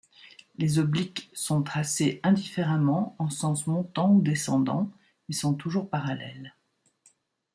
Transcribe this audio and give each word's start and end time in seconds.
Les 0.57 0.79
obliques 0.79 1.29
sont 1.35 1.61
tracées 1.61 2.21
indifféremment 2.23 3.15
en 3.19 3.29
sens 3.29 3.67
montant 3.67 4.11
ou 4.11 4.19
descendant, 4.23 4.89
mais 5.29 5.35
sont 5.35 5.53
toujours 5.53 5.91
parallèles. 5.91 6.55